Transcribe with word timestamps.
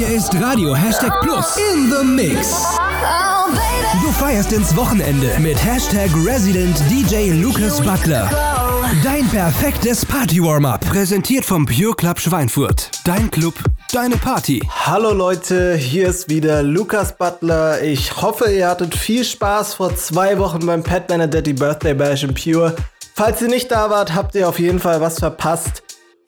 Hier 0.00 0.16
ist 0.16 0.34
Radio 0.40 0.74
Hashtag 0.74 1.20
Plus 1.20 1.58
in 1.58 1.92
the 1.92 2.02
Mix. 2.02 2.64
Du 4.02 4.10
feierst 4.12 4.50
ins 4.50 4.74
Wochenende 4.74 5.28
mit 5.40 5.62
Hashtag 5.62 6.08
Resident 6.24 6.74
DJ 6.88 7.32
Lucas 7.32 7.82
Butler. 7.82 8.30
Dein 9.04 9.28
perfektes 9.28 10.06
Party-Warm-Up. 10.06 10.80
Präsentiert 10.88 11.44
vom 11.44 11.66
Pure 11.66 11.94
Club 11.96 12.18
Schweinfurt. 12.18 12.90
Dein 13.04 13.30
Club, 13.30 13.52
deine 13.92 14.16
Party. 14.16 14.66
Hallo 14.70 15.12
Leute, 15.12 15.74
hier 15.74 16.08
ist 16.08 16.30
wieder 16.30 16.62
Lucas 16.62 17.14
Butler. 17.18 17.82
Ich 17.82 18.22
hoffe, 18.22 18.50
ihr 18.50 18.68
hattet 18.68 18.94
viel 18.94 19.22
Spaß 19.22 19.74
vor 19.74 19.94
zwei 19.96 20.38
Wochen 20.38 20.64
beim 20.64 20.82
Pat 20.82 21.08
Benedetti 21.08 21.52
Birthday 21.52 21.92
Bash 21.92 22.24
in 22.24 22.32
Pure. 22.32 22.74
Falls 23.14 23.42
ihr 23.42 23.48
nicht 23.48 23.70
da 23.70 23.90
wart, 23.90 24.14
habt 24.14 24.34
ihr 24.34 24.48
auf 24.48 24.58
jeden 24.58 24.78
Fall 24.78 25.02
was 25.02 25.18
verpasst. 25.18 25.82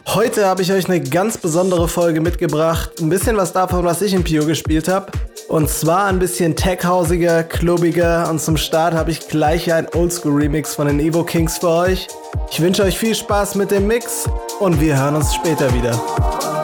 Heute 0.09 0.46
habe 0.46 0.62
ich 0.62 0.73
euch 0.73 0.89
eine 0.89 1.00
ganz 1.00 1.39
besondere 1.39 1.89
Folge 1.89 2.21
mitgebracht. 2.21 3.00
Ein 3.00 3.09
bisschen 3.09 3.37
was 3.37 3.53
davon, 3.53 3.85
was 3.85 4.03
ich 4.03 4.12
in 4.12 4.25
Pio 4.25 4.45
gespielt 4.45 4.89
habe. 4.89 5.13
Und 5.49 5.71
zwar 5.71 6.07
ein 6.07 6.18
bisschen 6.18 6.57
techhausiger, 6.57 7.45
klubbiger. 7.45 8.29
Und 8.29 8.40
zum 8.40 8.57
Start 8.57 8.95
habe 8.95 9.11
ich 9.11 9.29
gleich 9.29 9.73
ein 9.73 9.86
Oldschool-Remix 9.89 10.75
von 10.75 10.86
den 10.86 11.00
Evo 11.00 11.25
Kings 11.25 11.59
für 11.59 11.68
euch. 11.68 12.09
Ich 12.50 12.61
wünsche 12.61 12.82
euch 12.82 12.99
viel 12.99 13.14
Spaß 13.14 13.54
mit 13.54 13.71
dem 13.71 13.86
Mix 13.86 14.29
und 14.61 14.81
wir 14.81 14.99
hören 14.99 15.17
uns 15.17 15.35
später 15.35 15.73
wieder. 15.73 16.61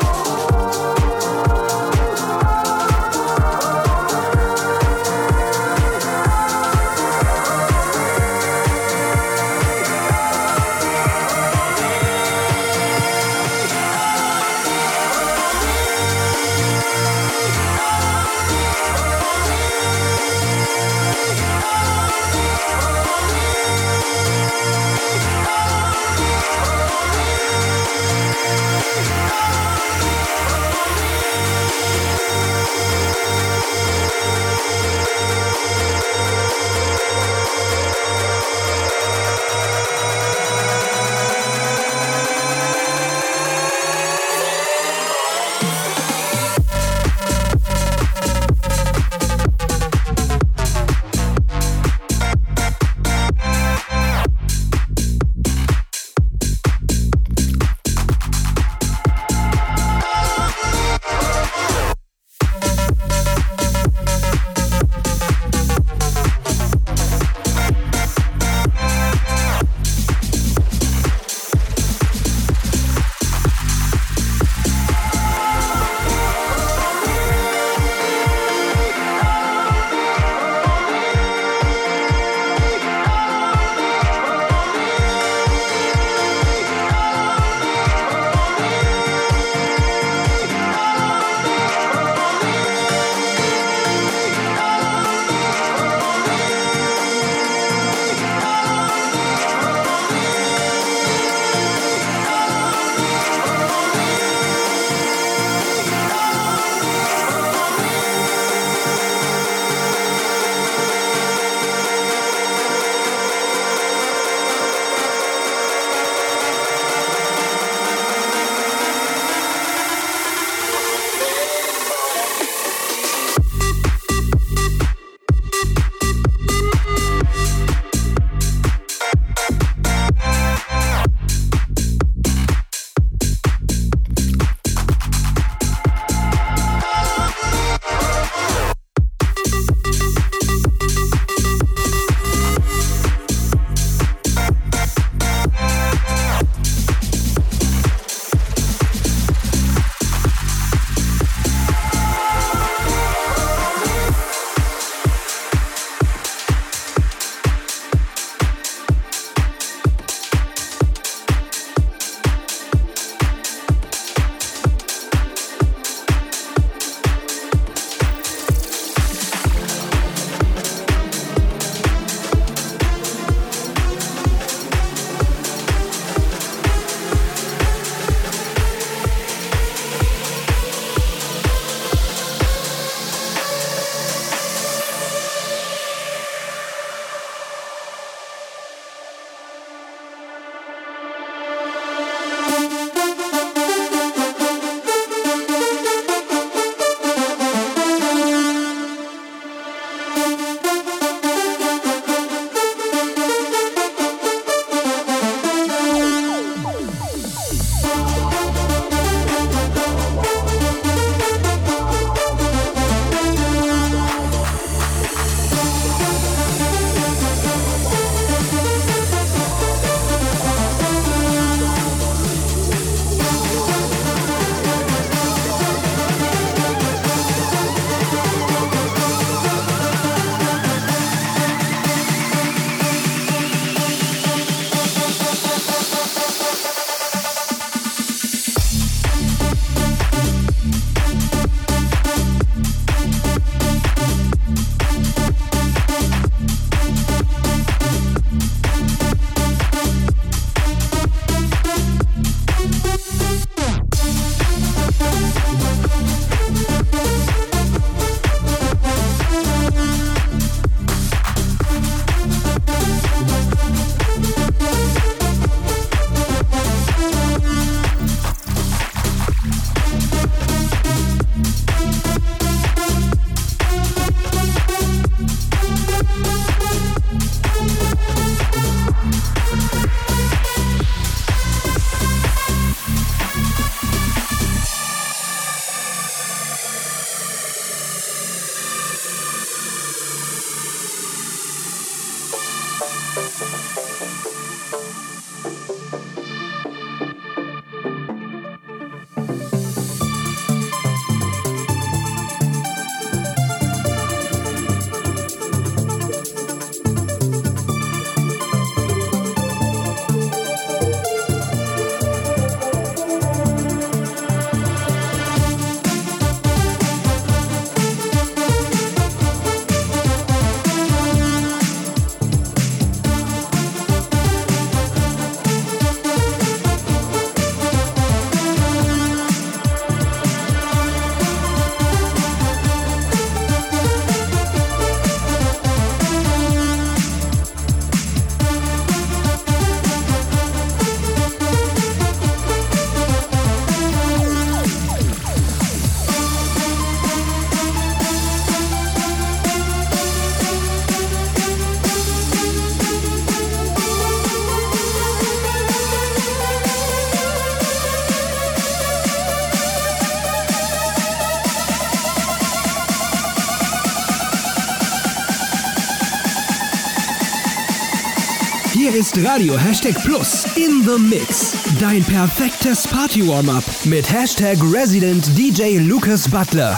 Ist 368.98 369.16
Radio 369.24 369.56
Hashtag 369.56 369.94
Plus 370.02 370.44
in 370.56 370.82
the 370.82 370.98
Mix. 370.98 371.52
Dein 371.78 372.02
perfektes 372.02 372.84
Party-Warm-Up 372.88 373.62
mit 373.84 374.12
Hashtag 374.12 374.58
Resident 374.60 375.38
DJ 375.38 375.78
Lucas 375.78 376.28
Butler. 376.28 376.76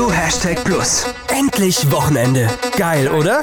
Hashtag 0.00 0.64
Plus. 0.64 1.04
Endlich 1.28 1.90
Wochenende. 1.90 2.48
Geil, 2.78 3.08
oder? 3.08 3.42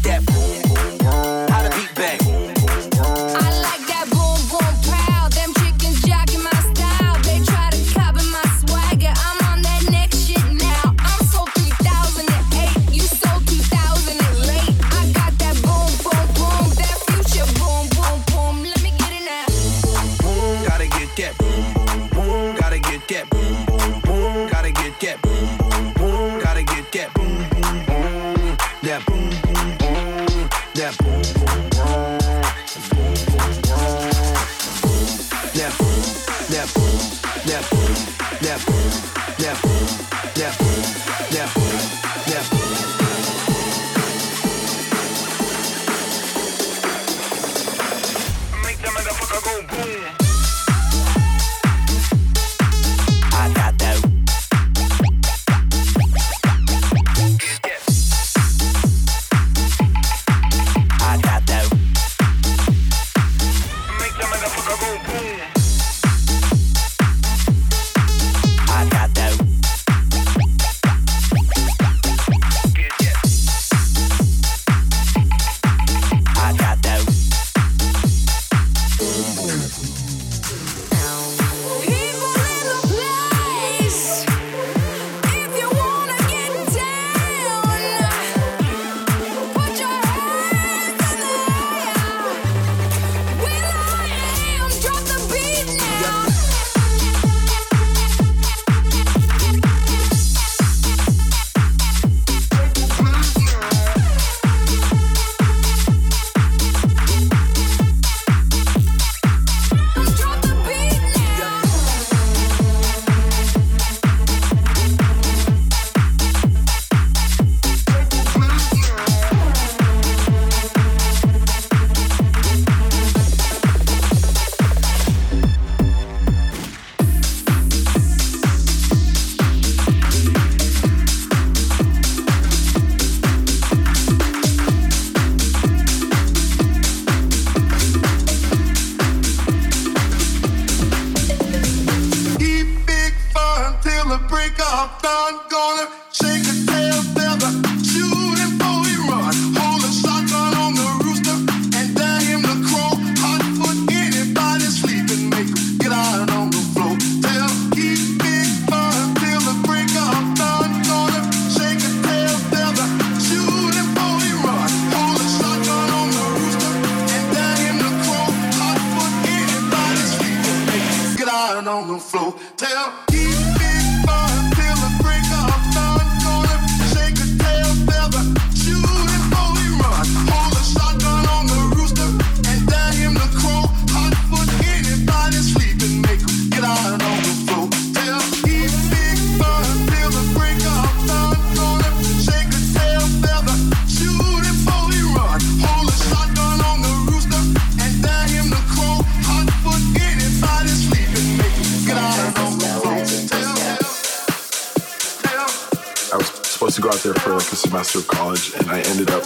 oder? 207.05 207.39
semester 207.39 207.99
of 207.99 208.07
college, 208.07 208.53
and 208.55 208.69
I 208.69 208.81
ended 208.91 209.09
up 209.09 209.23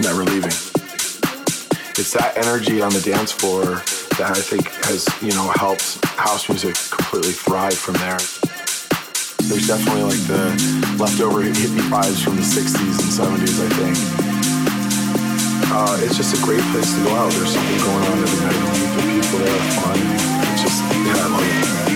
never 0.00 0.24
leaving. 0.24 0.52
It's 1.96 2.12
that 2.12 2.34
energy 2.36 2.82
on 2.82 2.92
the 2.92 3.00
dance 3.00 3.32
floor 3.32 3.80
that 4.18 4.36
I 4.36 4.40
think 4.40 4.68
has, 4.84 5.08
you 5.22 5.32
know, 5.32 5.48
helped 5.56 6.04
house 6.04 6.48
music 6.48 6.76
completely 6.90 7.32
thrive 7.32 7.78
from 7.78 7.94
there. 7.94 8.18
There's 9.48 9.66
definitely 9.66 10.04
like 10.04 10.24
the 10.28 10.52
leftover 11.00 11.42
hippie 11.44 11.86
vibes 11.88 12.22
from 12.22 12.36
the 12.36 12.44
60s 12.44 12.98
and 13.00 13.10
70s, 13.12 13.56
I 13.62 13.70
think. 13.78 13.96
Uh, 15.72 15.96
it's 16.04 16.16
just 16.16 16.36
a 16.36 16.40
great 16.44 16.62
place 16.72 16.92
to 16.92 17.04
go 17.04 17.14
out. 17.14 17.32
There's 17.32 17.52
something 17.52 17.78
going 17.78 18.04
on 18.04 18.18
every 18.20 18.40
night. 18.44 18.58
The 18.96 19.02
people 19.08 19.38
there, 19.38 19.60
fun. 19.80 19.96
It's 20.52 20.62
just, 20.62 20.82
yeah, 20.82 21.24
I 21.24 21.28
love. 21.28 21.93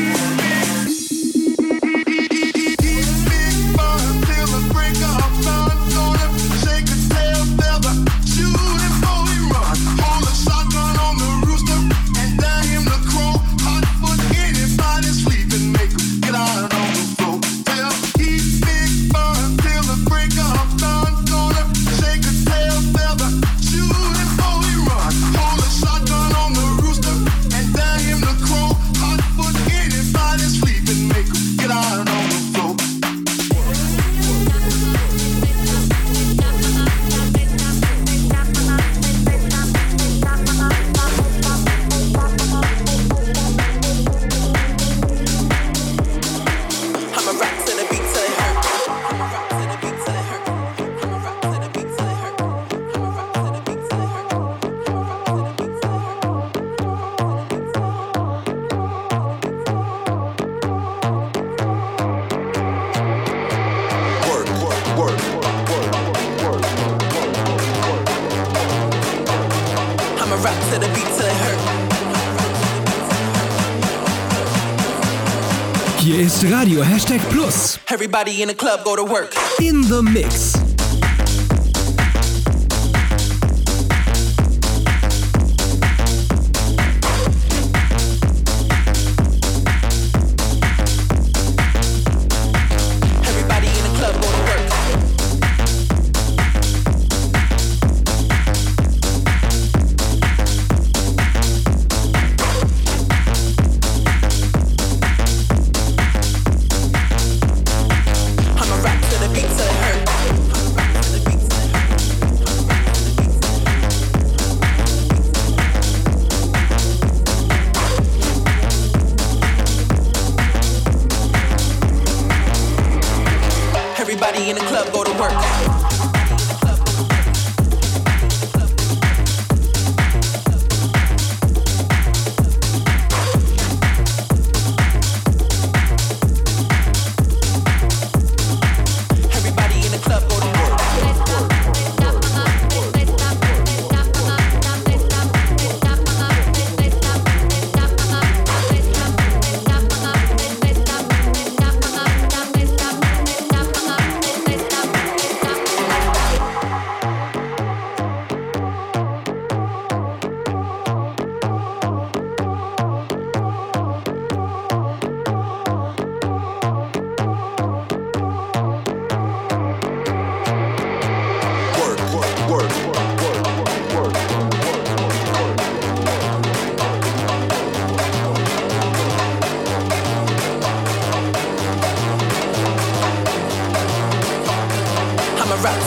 Radio 76.68 76.82
Hashtag 76.82 77.20
Plus. 77.30 77.78
Everybody 77.88 78.42
in 78.42 78.48
the 78.48 78.54
club 78.54 78.84
go 78.84 78.96
to 78.96 79.04
work. 79.04 79.34
In 79.60 79.80
the 79.82 80.02
Mix. 80.02 80.67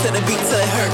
to 0.02 0.08
the 0.08 0.20
beat 0.22 0.40
till 0.40 0.58
it 0.58 0.68
hurt. 0.70 0.92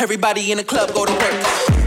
Everybody 0.00 0.52
in 0.52 0.58
the 0.58 0.64
club 0.64 0.94
go 0.94 1.04
to 1.04 1.12
work. 1.12 1.79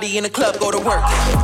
In 0.00 0.22
the 0.22 0.30
club 0.30 0.60
go 0.60 0.70
to 0.70 0.78
work. 0.78 1.37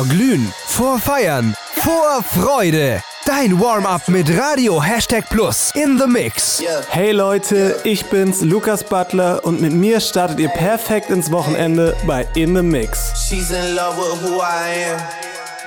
Vor 0.00 0.08
Glühen, 0.08 0.50
vor 0.66 0.98
Feiern, 0.98 1.54
vor 1.74 2.22
Freude. 2.22 3.02
Dein 3.26 3.60
Warm-up 3.60 4.08
mit 4.08 4.34
Radio 4.34 4.82
Hashtag 4.82 5.28
Plus 5.28 5.72
in 5.74 5.98
the 5.98 6.06
Mix. 6.06 6.62
Hey 6.88 7.10
Leute, 7.12 7.78
ich 7.84 8.06
bin's, 8.06 8.40
Lukas 8.40 8.82
Butler 8.82 9.44
und 9.44 9.60
mit 9.60 9.74
mir 9.74 10.00
startet 10.00 10.40
ihr 10.40 10.48
perfekt 10.48 11.10
ins 11.10 11.30
Wochenende 11.30 11.94
bei 12.06 12.26
In 12.34 12.56
the 12.56 12.62
Mix. 12.62 13.12
She's 13.28 13.50
in 13.50 13.74
love 13.74 13.98
with 13.98 14.22
who 14.22 14.40
I 14.40 14.90
am. 14.90 14.98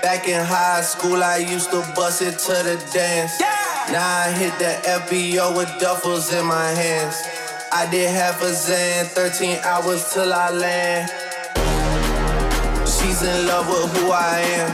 Back 0.01 0.27
in 0.27 0.41
high 0.41 0.81
school, 0.81 1.21
I 1.21 1.37
used 1.37 1.69
to 1.69 1.83
bust 1.93 2.23
it 2.23 2.39
to 2.39 2.53
the 2.53 2.79
dance. 2.91 3.33
Now 3.91 3.99
I 3.99 4.31
hit 4.31 4.53
the 4.57 4.73
FBO 4.89 5.55
with 5.55 5.69
duffels 5.79 6.33
in 6.33 6.47
my 6.47 6.71
hands. 6.73 7.21
I 7.71 7.85
did 7.91 8.09
half 8.09 8.41
a 8.41 8.51
Zan, 8.51 9.05
13 9.05 9.59
hours 9.63 10.11
till 10.11 10.33
I 10.33 10.49
land. 10.49 11.22
She's 13.03 13.21
in 13.21 13.47
love 13.47 13.67
with 13.67 13.97
who 13.97 14.11
I 14.11 14.39
am. 14.55 14.71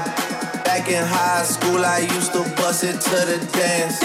Back 0.63 0.87
in 0.87 1.03
high 1.03 1.43
school, 1.43 1.83
I 1.83 1.99
used 2.13 2.31
to 2.33 2.45
bust 2.61 2.83
it 2.83 3.01
to 3.01 3.17
the 3.25 3.39
dance. 3.57 3.99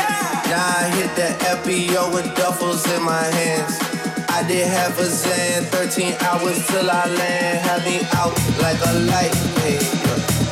Now 0.48 0.64
I 0.64 0.88
hit 0.96 1.12
the 1.14 1.28
FBO 1.60 2.12
with 2.14 2.24
duffels 2.34 2.88
in 2.96 3.02
my 3.04 3.22
hands. 3.22 3.76
I 4.30 4.42
did 4.48 4.66
half 4.66 4.98
a 4.98 5.04
Zan, 5.04 5.64
13 5.64 6.16
hours 6.24 6.66
till 6.66 6.90
I 6.90 7.04
land. 7.06 7.58
Had 7.68 7.84
me 7.84 8.00
out 8.16 8.32
like 8.64 8.80
a 8.80 8.94
light, 9.12 9.34
hey, 9.60 9.78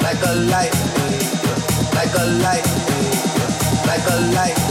like 0.05 0.21
a 0.21 0.35
light, 0.53 0.75
hey, 1.01 1.19
like 1.97 2.13
a 2.13 2.27
light, 2.45 2.67
hey, 2.93 3.09
like 3.89 4.05
a 4.05 4.19
light, 4.37 4.62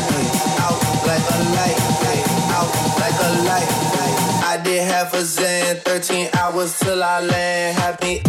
I 4.62 4.64
did 4.64 4.84
half 4.84 5.12
a 5.16 5.26
zen. 5.26 5.78
13 5.78 6.30
hours 6.38 6.78
till 6.78 7.02
I 7.02 7.22
land. 7.22 7.98
Me. 8.04 8.22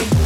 me. 0.00 0.23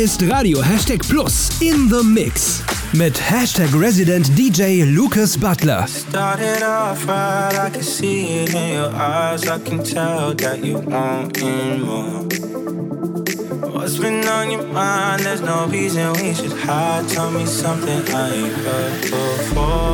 ist 0.00 0.22
Radio 0.30 0.62
Hashtag 0.64 1.06
Plus 1.06 1.50
in 1.60 1.90
the 1.90 2.02
Mix 2.02 2.62
mit 2.94 3.20
Hashtag 3.20 3.68
Resident 3.74 4.26
DJ 4.34 4.82
Lucas 4.84 5.36
Butler. 5.36 5.86
Started 5.86 6.62
off 6.62 7.06
right, 7.06 7.52
I 7.52 7.68
can 7.70 7.82
see 7.82 8.44
it 8.44 8.54
in 8.54 8.76
your 8.76 8.90
eyes, 8.94 9.46
I 9.46 9.58
can 9.58 9.84
tell 9.84 10.34
that 10.36 10.64
you 10.64 10.78
want 10.86 11.38
more. 11.84 12.24
What's 13.74 13.98
been 13.98 14.26
on 14.26 14.50
your 14.50 14.64
mind? 14.72 15.20
There's 15.20 15.42
no 15.42 15.66
reason 15.66 16.14
we 16.14 16.32
should 16.32 16.52
hide. 16.52 17.06
Tell 17.10 17.30
me 17.30 17.44
something 17.44 18.00
I 18.14 18.34
ain't 18.34 18.52
heard 18.54 19.02
before. 19.02 19.89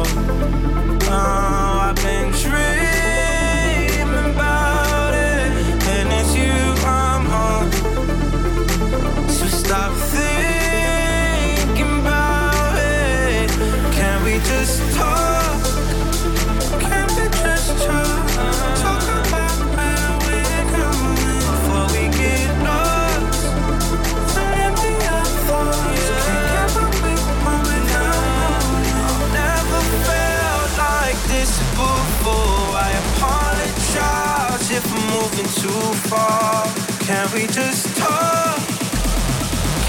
fall? 36.08 36.66
Can 37.06 37.26
we 37.34 37.46
just 37.46 37.96
talk? 37.96 38.58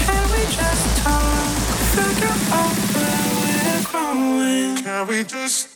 Can 0.04 0.24
we 0.32 0.42
just 0.50 1.02
talk? 1.02 1.50
Figure 1.94 2.36
out 2.58 2.74
where 2.94 3.30
we're 3.42 3.82
growing. 3.90 4.76
Can 4.82 5.06
we 5.06 5.24
just 5.24 5.67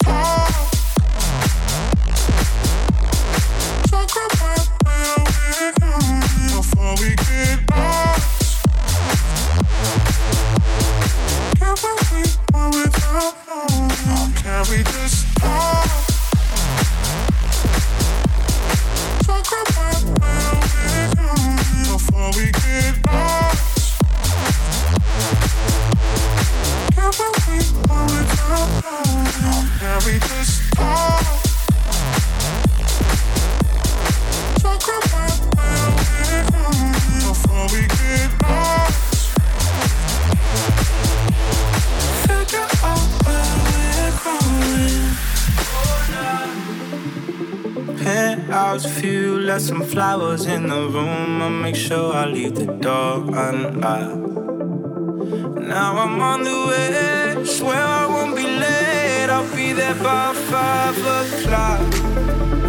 flowers, 48.83 49.01
few 49.01 49.39
less 49.41 49.67
some 49.67 49.83
flowers 49.83 50.47
in 50.47 50.69
the 50.69 50.89
room. 50.89 51.43
I 51.43 51.49
make 51.49 51.77
sure 51.77 52.13
I 52.15 52.27
leave 52.27 52.55
the 52.55 52.67
door 52.67 53.25
unlocked. 53.35 54.17
Now 55.61 55.97
I'm 55.99 56.21
on 56.21 56.45
the 56.45 56.67
way, 56.69 57.45
swear 57.45 57.83
I 57.83 58.07
won't 58.07 58.37
be 58.37 58.43
late. 58.43 59.29
I'll 59.31 59.57
be 59.57 59.73
there 59.73 59.95
by 59.95 60.35
five 60.35 60.99
o'clock. 60.99 62.62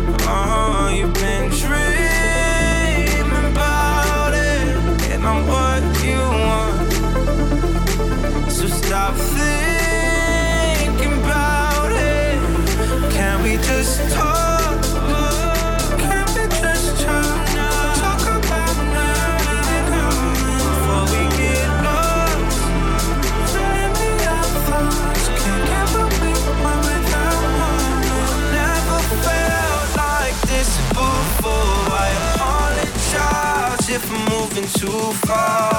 too 34.73 35.13
far. 35.27 35.72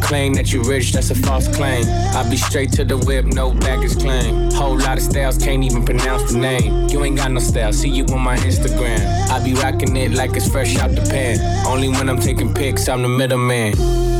Claim 0.00 0.34
that 0.34 0.52
you 0.52 0.62
rich, 0.62 0.92
that's 0.92 1.10
a 1.10 1.14
false 1.14 1.48
claim. 1.54 1.84
I 2.14 2.28
be 2.28 2.36
straight 2.36 2.72
to 2.72 2.84
the 2.84 2.98
whip, 2.98 3.24
no 3.24 3.52
baggage 3.52 3.98
claim. 3.98 4.50
Whole 4.52 4.78
lot 4.78 4.98
of 4.98 5.04
styles, 5.04 5.38
can't 5.38 5.64
even 5.64 5.84
pronounce 5.84 6.32
the 6.32 6.38
name. 6.38 6.88
You 6.88 7.04
ain't 7.04 7.16
got 7.16 7.30
no 7.30 7.40
style, 7.40 7.72
see 7.72 7.88
you 7.88 8.04
on 8.06 8.20
my 8.20 8.36
Instagram. 8.36 9.00
I 9.30 9.42
be 9.42 9.54
rocking 9.54 9.96
it 9.96 10.12
like 10.12 10.36
it's 10.36 10.48
fresh 10.50 10.76
out 10.76 10.90
the 10.92 11.02
pan. 11.02 11.38
Only 11.66 11.88
when 11.88 12.08
I'm 12.08 12.20
taking 12.20 12.52
pics, 12.52 12.88
I'm 12.88 13.02
the 13.02 13.08
middleman. 13.08 14.11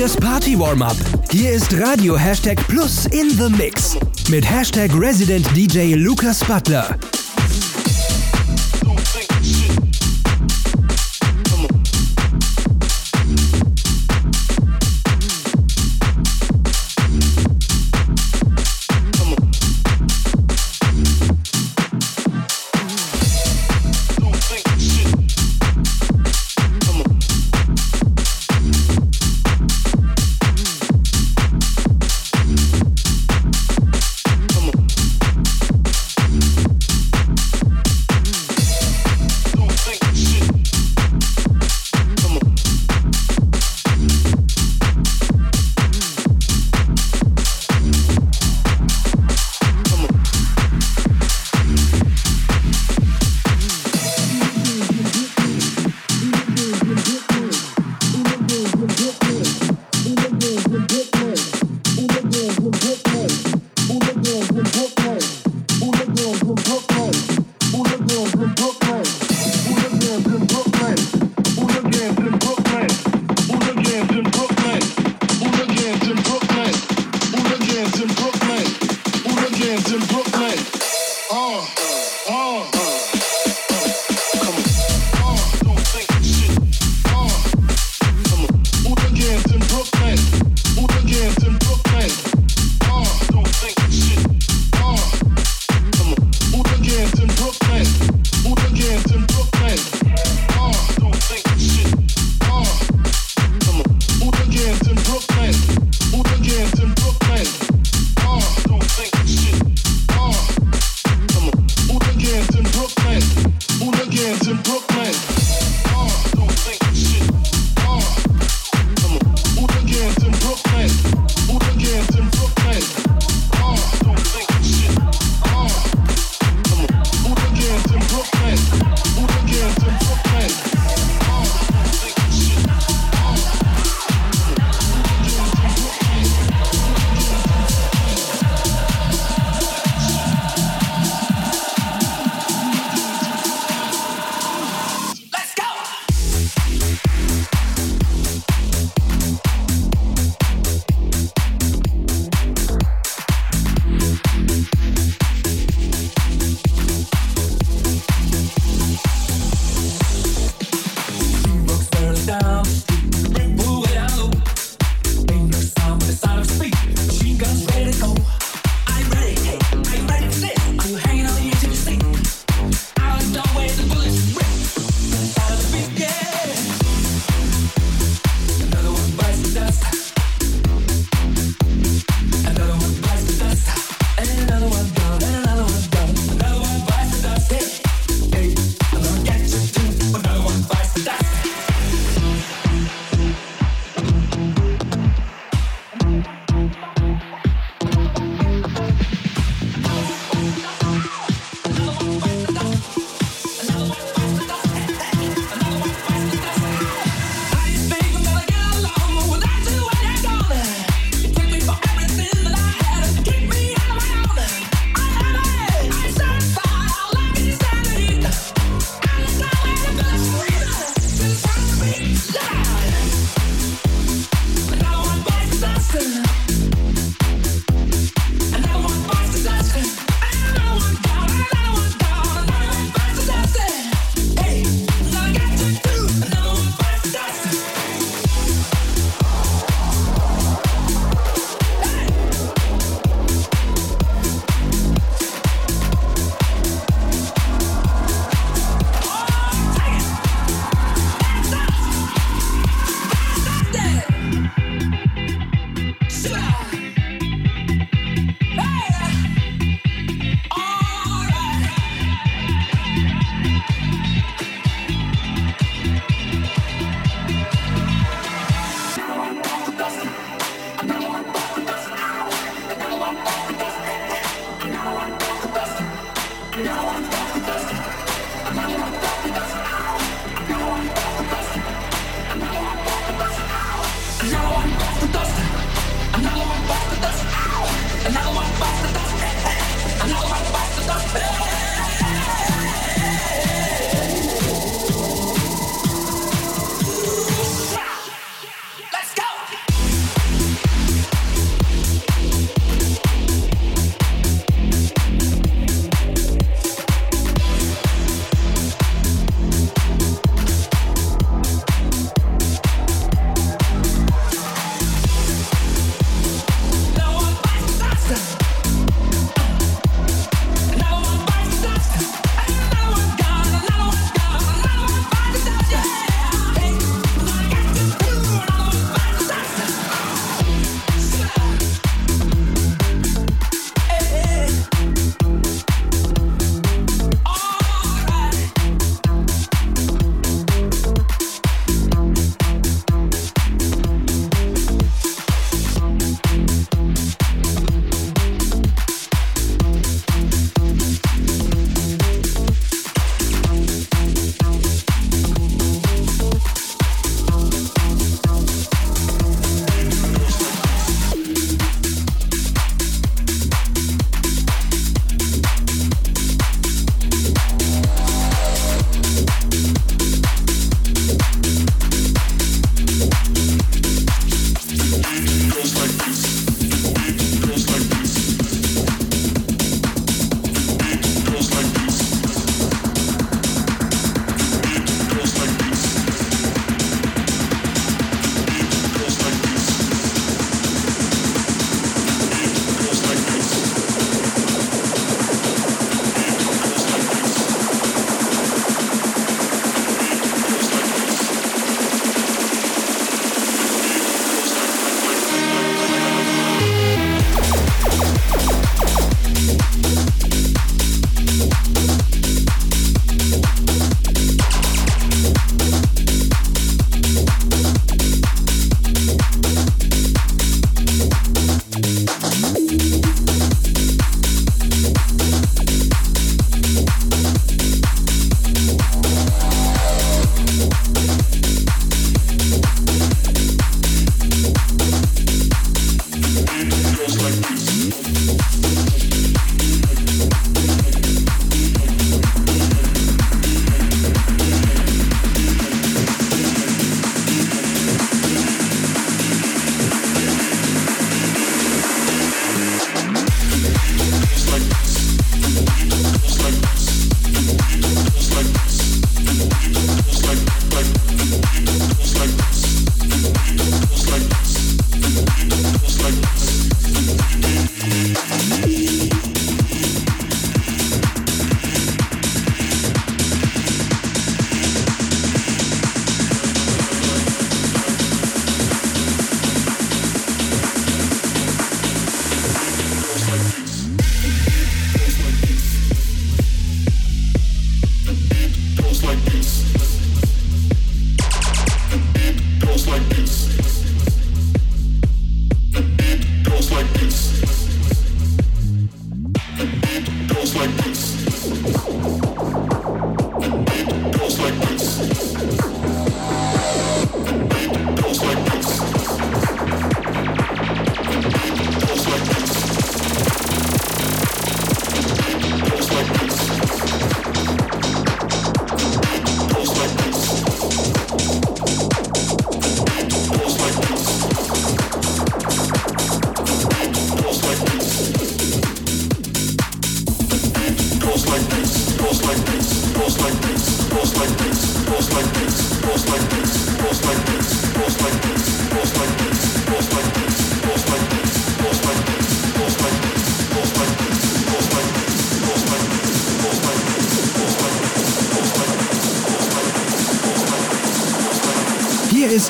Perfektes 0.00 0.16
Party-Warm-Up. 0.16 0.96
Hier 1.30 1.52
ist 1.52 1.78
Radio 1.78 2.16
Hashtag 2.16 2.56
Plus 2.68 3.04
in 3.06 3.28
the 3.30 3.50
Mix. 3.50 3.98
Mit 4.30 4.48
Hashtag 4.48 4.90
Resident 4.98 5.46
DJ 5.54 5.94
Lucas 5.94 6.42
Butler. 6.42 6.96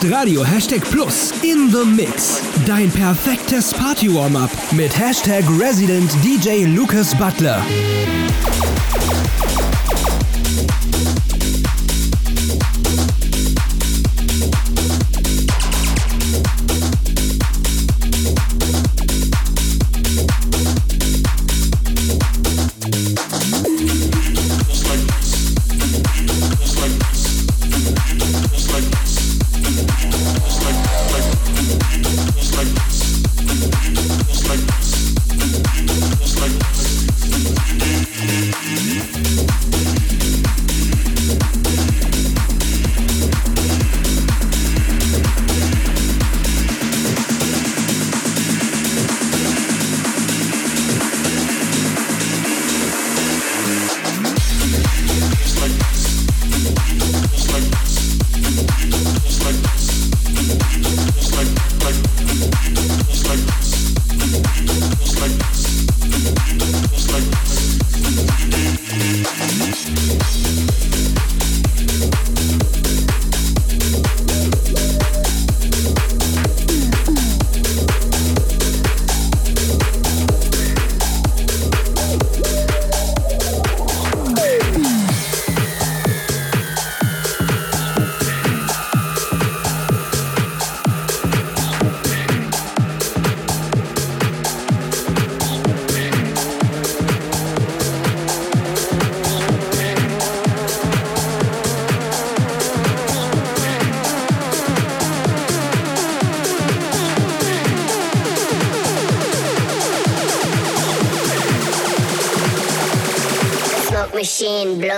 Ist 0.01 0.13
Radio 0.13 0.45
Hashtag 0.45 0.83
Plus 0.91 1.33
in 1.43 1.71
the 1.71 1.85
Mix. 1.85 2.43
Dein 2.67 2.91
perfektes 2.91 3.73
Party-Warm-Up 3.73 4.51
mit 4.73 4.97
Hashtag 4.99 5.45
Resident 5.59 6.11
DJ 6.25 6.65
Lucas 6.65 7.15
Butler. 7.17 7.63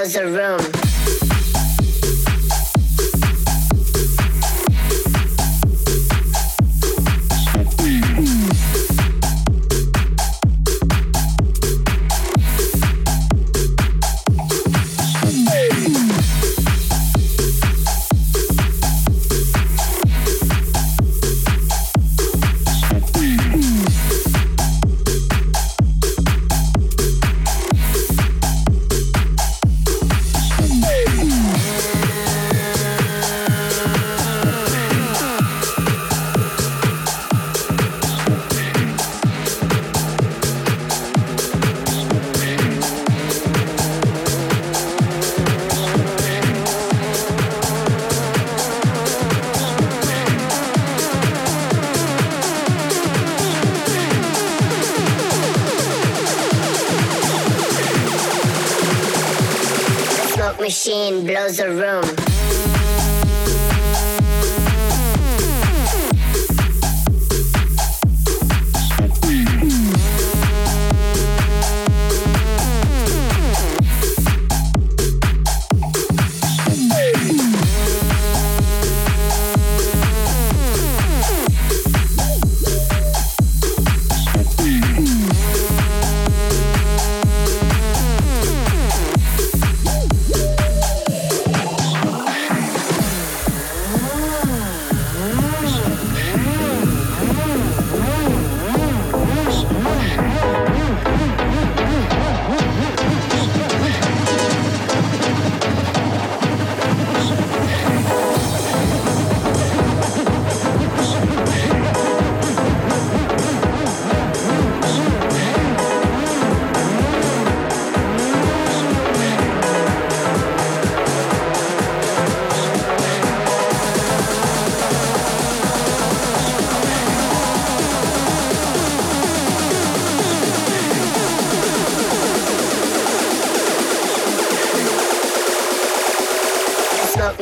Was 0.03 0.16
a 0.16 0.26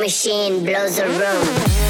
machine 0.01 0.63
blows 0.65 0.97
a 0.97 1.07
room. 1.07 1.80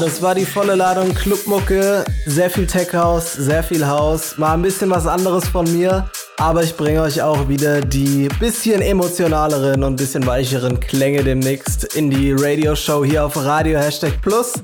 Das 0.00 0.22
war 0.22 0.34
die 0.34 0.46
volle 0.46 0.74
Ladung 0.74 1.14
Clubmucke. 1.14 2.04
Sehr 2.24 2.48
viel 2.48 2.66
Tech 2.66 2.94
House, 2.94 3.34
sehr 3.34 3.62
viel 3.62 3.86
House. 3.86 4.38
Mal 4.38 4.54
ein 4.54 4.62
bisschen 4.62 4.88
was 4.88 5.06
anderes 5.06 5.46
von 5.46 5.70
mir. 5.70 6.08
Aber 6.38 6.62
ich 6.62 6.74
bringe 6.76 7.02
euch 7.02 7.20
auch 7.20 7.46
wieder 7.48 7.82
die 7.82 8.28
bisschen 8.40 8.80
emotionaleren 8.80 9.84
und 9.84 9.96
bisschen 9.96 10.26
weicheren 10.26 10.80
Klänge 10.80 11.22
demnächst 11.22 11.94
in 11.94 12.10
die 12.10 12.32
Radio-Show 12.32 13.04
hier 13.04 13.26
auf 13.26 13.36
Radio 13.36 13.78
Hashtag 13.78 14.20
Plus. 14.22 14.54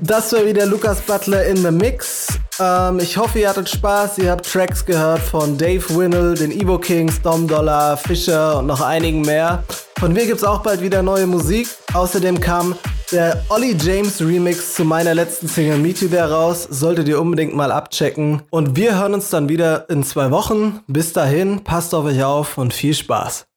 Das 0.00 0.32
war 0.32 0.46
wieder 0.46 0.64
Lukas 0.64 1.00
Butler 1.00 1.44
in 1.46 1.56
the 1.56 1.72
Mix. 1.72 2.28
Ähm, 2.60 3.00
ich 3.00 3.16
hoffe, 3.16 3.40
ihr 3.40 3.48
hattet 3.48 3.68
Spaß. 3.68 4.18
Ihr 4.18 4.30
habt 4.30 4.50
Tracks 4.50 4.84
gehört 4.84 5.20
von 5.20 5.58
Dave 5.58 5.82
Winnell, 5.90 6.34
den 6.34 6.52
Evo 6.52 6.78
Kings, 6.78 7.20
Dom 7.20 7.48
Dollar, 7.48 7.96
Fischer 7.96 8.60
und 8.60 8.66
noch 8.66 8.80
einigen 8.80 9.22
mehr. 9.22 9.64
Von 9.98 10.12
mir 10.12 10.24
gibt 10.24 10.38
es 10.38 10.44
auch 10.44 10.62
bald 10.62 10.80
wieder 10.82 11.02
neue 11.02 11.26
Musik. 11.26 11.68
Außerdem 11.92 12.40
kam 12.40 12.76
der 13.12 13.42
Ollie 13.48 13.76
James 13.76 14.20
Remix 14.20 14.74
zu 14.74 14.84
meiner 14.84 15.14
letzten 15.14 15.48
Single 15.48 15.78
Meet 15.78 16.02
You 16.02 16.08
There 16.08 16.30
raus. 16.30 16.66
Solltet 16.70 17.08
ihr 17.08 17.20
unbedingt 17.20 17.54
mal 17.54 17.72
abchecken. 17.72 18.42
Und 18.50 18.76
wir 18.76 18.98
hören 18.98 19.14
uns 19.14 19.30
dann 19.30 19.48
wieder 19.48 19.88
in 19.90 20.04
zwei 20.04 20.30
Wochen. 20.30 20.80
Bis 20.86 21.12
dahin, 21.12 21.64
passt 21.64 21.94
auf 21.94 22.04
euch 22.04 22.22
auf 22.22 22.58
und 22.58 22.72
viel 22.72 22.94
Spaß. 22.94 23.49